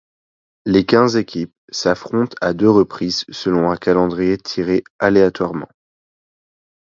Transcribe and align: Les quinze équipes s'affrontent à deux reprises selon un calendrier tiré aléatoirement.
Les 0.65 0.83
quinze 0.83 1.15
équipes 1.15 1.53
s'affrontent 1.69 2.35
à 2.41 2.55
deux 2.55 2.67
reprises 2.71 3.23
selon 3.29 3.69
un 3.69 3.77
calendrier 3.77 4.39
tiré 4.39 4.83
aléatoirement. 4.97 5.69